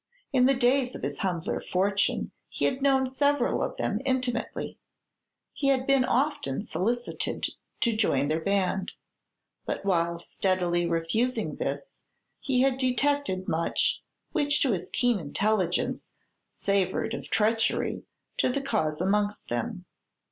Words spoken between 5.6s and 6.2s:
had been